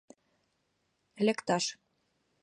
[1.25, 1.65] Лекташ.